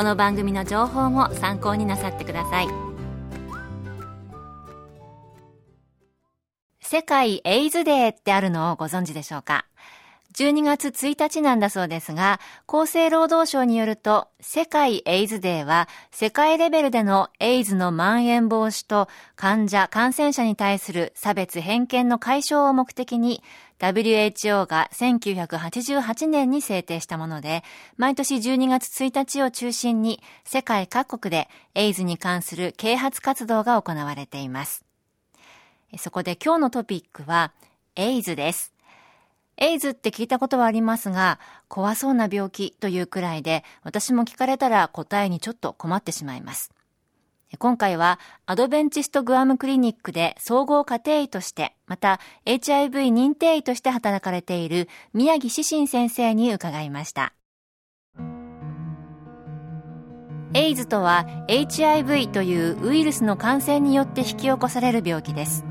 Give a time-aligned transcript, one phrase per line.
[0.00, 2.68] この番組の情報も参考になさってください。
[6.80, 9.66] 世界エイズデーってあるのをご存知でしょうか？
[10.34, 23.42] 12月1日なんだそうですが、厚生労働省によると、世界エイズデーは、世界レベルでのエイズの蔓延防止と患者、感染者に対する差別偏見の解消を目的に、
[23.80, 27.64] WHO が1988年に制定したもので、
[27.96, 34.84] 毎年12月1日を中心に、世界各国でエイズに関する啓発活動が行われています。
[35.98, 37.52] そこで今日のトピックは、
[37.96, 38.72] エイズです。
[39.60, 46.72] エイズって聞いたことはありますが、怖そうな病気というくらいで、私も聞かれたら答えにちょっと困ってしまいます。
[47.58, 57.34] 今回はアドベンチストグアムクリニックで総合家庭医として、また HIV 認定医として働かれている宮城志信先生に伺いました。
[60.54, 65.69] エイズとは HIV というウイルスの感染によって引き起こされる病気です。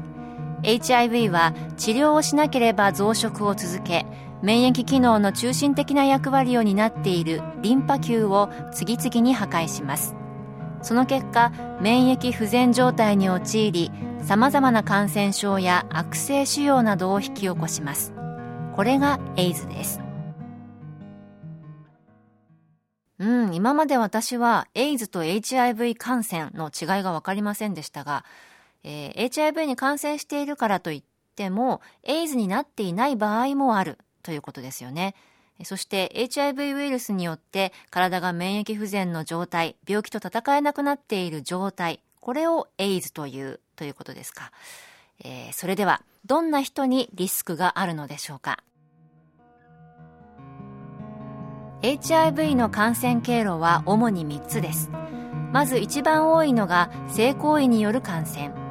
[0.63, 4.05] HIV は治療をしなければ増殖を続け
[4.41, 10.15] 免疫機能の中心的な役割を担っているリンパ球を次々に破壊します。
[10.81, 18.13] その結果免疫不全状態に陥りさまざまな感染症や悪性腫瘍などを引き起こします。
[18.75, 19.99] これがエイズです。
[23.19, 28.23] うん今まで私はエイズと HIV 感染の違いが分かりませんでしたが
[28.83, 31.03] えー、HIV に感染しているからといっ
[31.35, 35.15] ても、エイズになっていない場合もあるということですよね。
[35.63, 44.51] そして HIV ウイルスによって体が免疫不全の状態、病気と戦えなくなっている状態、これをエイズというということですか。
[45.23, 48.63] えー、それでは、どんな人にリスクがあるのでしょうか。
[51.81, 54.89] HIV の感染経路は主に3つです。
[55.51, 58.68] まず一番多いのが性行為による感染。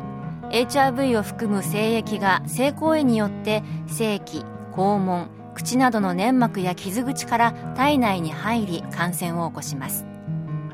[0.51, 10.07] HIV を含む精液が性行為によって性器、肛門、口などの粘膜や傷口から体内に入り感染を起こします。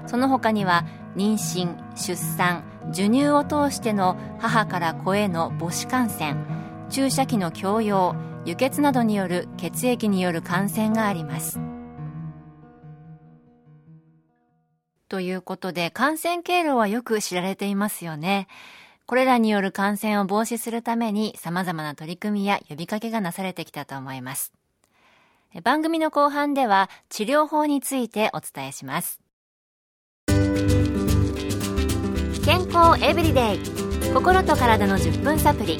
[0.06, 0.84] その他には
[1.16, 6.36] 妊娠出産授乳を通しての母から子への母子感染
[6.90, 8.14] 注射器の強要
[8.44, 11.58] 輸血などによる血液による感染があります。
[15.08, 18.48] ということで感染経路はよく知られていますよね。
[19.06, 24.52] これらによる感染を防止するために様々な取り組みや呼びかけがなされてきたと思います。
[25.62, 29.20] 番組の後半では治療法についてお伝えします。
[32.44, 33.58] 健康エブリデイ
[34.12, 35.78] 心と体の10分サプリ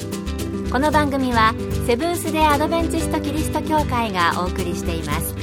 [0.71, 1.53] この番組は
[1.85, 5.35] セブンス・デ・アドベンチスト・キリスト教会がお送りしています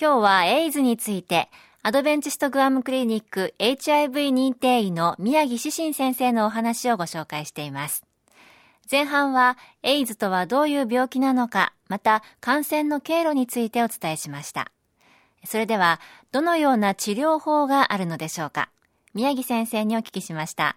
[0.00, 1.48] 今日はエイズについて
[1.82, 8.04] アドベンチストグアムクリニック HIV 認定医の宮城志信先生のお話をご紹介しています。
[8.90, 14.70] 前半はエイズとはどういう病気なのか、また感染の経路についてお伝えしました。
[15.46, 16.00] それでは、
[16.32, 18.68] どのような治療法があるのでしょうか
[19.14, 20.76] 宮城先生にお聞きしました。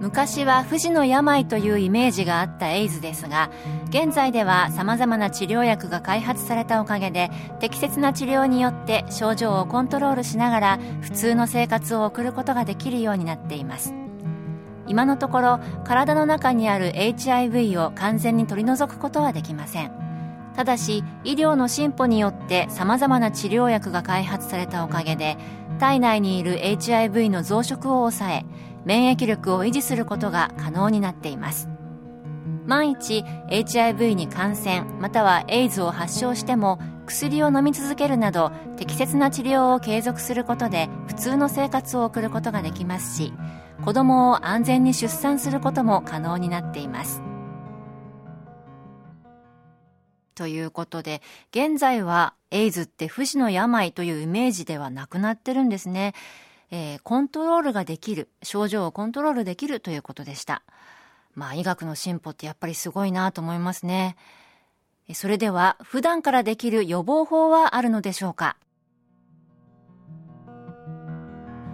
[0.00, 3.50] 昔は不治の病というイメージがあったエイズですが
[3.90, 7.30] 現在では様々な治療薬が開発されたおかげで
[7.60, 13.94] 適切な治療によって症状をコントロールしながら普通の生活を送ることができるようになっています。
[14.86, 19.92] 今のところ体の中にある HIV を完全に取り除くことはできません。
[20.56, 25.36] ただし医療の進歩によって様々な治療薬が開発されたおかげで
[25.78, 28.44] 体内にいる HIV の増殖を抑え
[28.84, 31.68] 免疫力を維持することが可能になっています。
[32.66, 43.32] 万一 HIV に感染またはエイズを発症しても薬を飲み続けるなど適切な治療を継続することで普通の生活を送ることができますし
[43.84, 47.22] 子供を安全に出産することも可能になっています。
[50.34, 56.14] ということで現在はエイズって不治の病というイメージではなくなってるんですね、
[56.70, 60.62] えー、コントロールができる症状をコントロールできるということでした。
[61.34, 64.16] まあ医学の進歩ってやっぱりすごいなと思いますね。
[65.14, 68.56] それでは普段からできる予防法はあるのでしょうか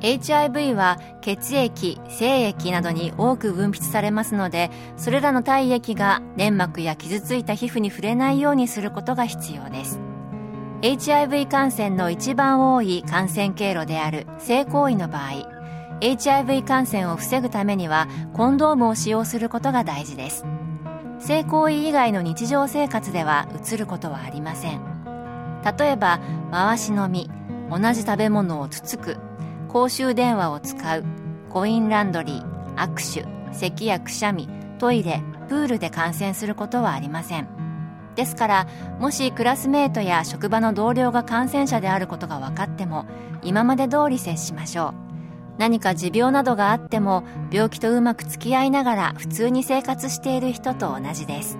[0.01, 10.01] ？HIV は血液、精液などに多く分泌されますので、それらの体液が粘膜や傷ついた皮膚に触れないようにすることが必要です。
[10.82, 15.49] HIV 感染の一番多い感染経路である性行為の場合、
[16.00, 20.44] HIV 感染を防ぐためにはコンドームを使用することが大事です。
[21.19, 24.81] 性行為以外の日常生活ではうつることはありません
[25.78, 26.20] 例えば
[26.50, 27.31] 回し飲み
[27.70, 29.17] 同じ食べ物をつつく
[29.69, 31.05] 公衆電話を使う
[31.50, 37.49] コインランドリー握手咳やくしゃみトイレプールで感染することはありません
[38.17, 38.67] ですから
[38.99, 43.07] もしクラスメートや職場の同僚が感染者であることが分かっても
[43.43, 45.07] 今まで通り接しましょう。
[45.59, 51.59] 何か持病などがあっても病気とうまく付き合いながら普通に生活している人と同じです。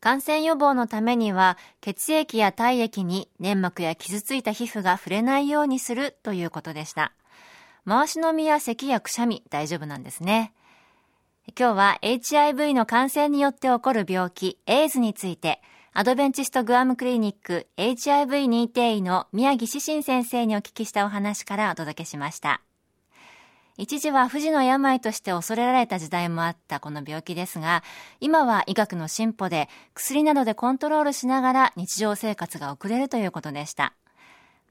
[0.00, 7.12] 感染予防のためには血液や体液に粘膜や傷ついた皮膚が触れないようにするということでした。
[7.86, 10.52] 回し飲みや咳やくしゃみ大丈夫なんですね。
[11.56, 15.62] 今日は HIV の感染によって起こる病気エイズについて
[15.92, 22.60] アドベンチストグアムクリニック HIV 認定医の宮城志信先生にお聞きしたお話からお届けしました。
[23.78, 27.82] 一時は不治の病として恐れられた時代もあったこの病気ですが、
[28.20, 33.94] 今は医学の進歩で薬などでコントロールしながら日常生活が送れるということでした。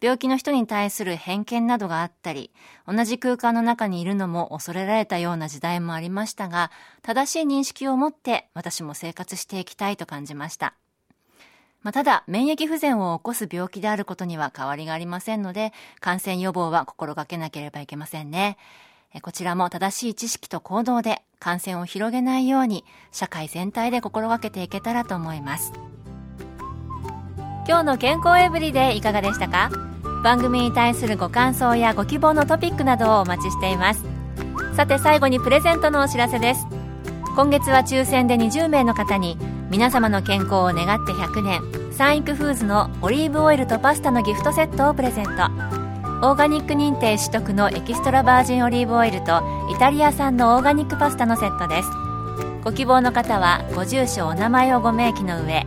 [0.01, 2.51] 病気の人に対する偏見などがあったり、
[2.88, 6.71] 同じ空間の中にいるのも恐れられたような時代もありましたが、
[7.01, 10.73] 正しい認識を持って私も生活していきたいと感じました。
[11.81, 18.57] まあ、ただ、免疫不全を起こす病気であることには変わりがありませんので、感染予防は心がけなければいけませんね。
[19.21, 25.71] こちらも正しい知識と行動で感染を広げないように社会全体で心がけていけたらと思います
[27.67, 29.69] 今日の健康エブリデイいかがでしたか？
[30.23, 34.05] 番組に対するご感想やご希望のトピックなどをお待ちしています。
[34.73, 36.65] さて最後にプレゼントのお知らせです。
[37.35, 39.37] 今月は抽選で20名の方に
[39.69, 41.61] 皆様の健康を願って100年
[41.91, 45.31] サンイクフーズのオリーブオイルとパスタのギフトセットをプレゼント。
[45.31, 51.89] オーガニック認定取得のエキストラバージンオリーブオイルとイタリア産のオーガニックパスタのセットです。
[52.63, 55.66] ご希望の方はご住所お名前をご明記の上